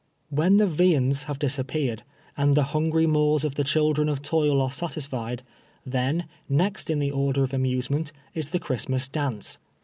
[0.31, 2.01] "When the viands have disappeared,
[2.35, 5.41] and the hungry maws of the children of toil are satislied,
[5.85, 9.59] then, next in the order of amusement, is the Christmas dance.